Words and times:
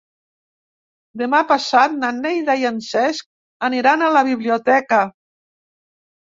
Demà 1.21 1.41
passat 1.51 1.93
na 2.03 2.09
Neida 2.21 2.55
i 2.63 2.65
en 2.71 2.79
Cesc 2.87 3.29
aniran 3.69 4.05
a 4.07 4.09
la 4.17 4.25
biblioteca. 4.31 5.03